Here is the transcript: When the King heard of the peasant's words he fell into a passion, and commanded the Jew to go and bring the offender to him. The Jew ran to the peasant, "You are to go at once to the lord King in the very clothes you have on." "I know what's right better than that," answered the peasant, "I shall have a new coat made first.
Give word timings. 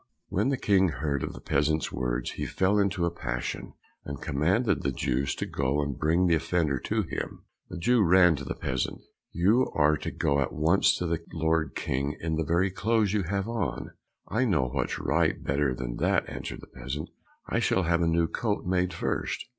When 0.29 0.49
the 0.49 0.57
King 0.57 0.87
heard 0.89 1.21
of 1.21 1.33
the 1.33 1.39
peasant's 1.39 1.91
words 1.91 2.31
he 2.31 2.47
fell 2.47 2.79
into 2.79 3.05
a 3.05 3.11
passion, 3.11 3.75
and 4.03 4.19
commanded 4.19 4.81
the 4.81 4.91
Jew 4.91 5.27
to 5.27 5.45
go 5.45 5.79
and 5.83 5.95
bring 5.99 6.25
the 6.25 6.33
offender 6.33 6.79
to 6.79 7.03
him. 7.03 7.43
The 7.69 7.77
Jew 7.77 8.01
ran 8.03 8.35
to 8.37 8.43
the 8.43 8.55
peasant, 8.55 8.99
"You 9.31 9.69
are 9.75 9.97
to 9.97 10.09
go 10.09 10.39
at 10.39 10.53
once 10.53 10.97
to 10.97 11.05
the 11.05 11.19
lord 11.31 11.75
King 11.75 12.17
in 12.19 12.33
the 12.35 12.43
very 12.43 12.71
clothes 12.71 13.13
you 13.13 13.21
have 13.29 13.47
on." 13.47 13.91
"I 14.27 14.43
know 14.45 14.69
what's 14.69 14.97
right 14.97 15.35
better 15.43 15.75
than 15.75 15.97
that," 15.97 16.27
answered 16.27 16.61
the 16.61 16.81
peasant, 16.81 17.09
"I 17.47 17.59
shall 17.59 17.83
have 17.83 18.01
a 18.01 18.07
new 18.07 18.27
coat 18.27 18.65
made 18.65 18.93
first. 18.95 19.45